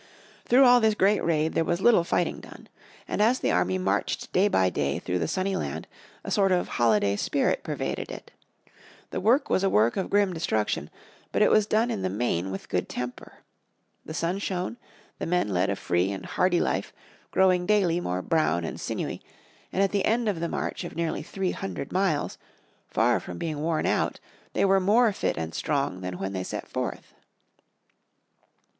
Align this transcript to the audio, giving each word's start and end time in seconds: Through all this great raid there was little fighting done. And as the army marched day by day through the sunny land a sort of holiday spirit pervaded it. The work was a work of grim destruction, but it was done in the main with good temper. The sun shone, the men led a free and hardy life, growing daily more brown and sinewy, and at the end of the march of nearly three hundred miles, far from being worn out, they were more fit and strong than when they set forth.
Through 0.45 0.63
all 0.65 0.81
this 0.81 0.95
great 0.95 1.23
raid 1.23 1.53
there 1.53 1.63
was 1.63 1.79
little 1.79 2.03
fighting 2.03 2.39
done. 2.39 2.67
And 3.07 3.21
as 3.21 3.37
the 3.37 3.51
army 3.51 3.77
marched 3.77 4.33
day 4.33 4.47
by 4.47 4.71
day 4.71 4.97
through 4.97 5.19
the 5.19 5.27
sunny 5.27 5.55
land 5.55 5.85
a 6.23 6.31
sort 6.31 6.51
of 6.51 6.69
holiday 6.69 7.15
spirit 7.15 7.61
pervaded 7.61 8.09
it. 8.11 8.31
The 9.11 9.19
work 9.21 9.47
was 9.47 9.63
a 9.63 9.69
work 9.69 9.97
of 9.97 10.09
grim 10.09 10.33
destruction, 10.33 10.89
but 11.31 11.43
it 11.43 11.51
was 11.51 11.67
done 11.67 11.91
in 11.91 12.01
the 12.01 12.09
main 12.09 12.49
with 12.49 12.67
good 12.67 12.89
temper. 12.89 13.41
The 14.03 14.15
sun 14.15 14.39
shone, 14.39 14.77
the 15.19 15.27
men 15.27 15.49
led 15.49 15.69
a 15.69 15.75
free 15.75 16.11
and 16.11 16.25
hardy 16.25 16.59
life, 16.59 16.91
growing 17.29 17.67
daily 17.67 17.99
more 17.99 18.23
brown 18.23 18.65
and 18.65 18.79
sinewy, 18.79 19.21
and 19.71 19.83
at 19.83 19.91
the 19.91 20.05
end 20.05 20.27
of 20.27 20.39
the 20.39 20.49
march 20.49 20.83
of 20.83 20.95
nearly 20.95 21.21
three 21.21 21.51
hundred 21.51 21.91
miles, 21.91 22.39
far 22.87 23.19
from 23.19 23.37
being 23.37 23.61
worn 23.61 23.85
out, 23.85 24.19
they 24.53 24.65
were 24.65 24.79
more 24.79 25.13
fit 25.13 25.37
and 25.37 25.53
strong 25.53 26.01
than 26.01 26.17
when 26.17 26.33
they 26.33 26.43
set 26.43 26.67
forth. 26.67 27.13